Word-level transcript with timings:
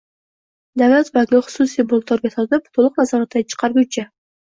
Davlat 0.81 1.11
bankni 1.19 1.43
xususiy 1.49 1.87
mulkdorga 1.93 2.35
sotib, 2.39 2.69
to'liq 2.75 3.01
nazoratdan 3.05 3.51
chiqarguncha 3.53 4.13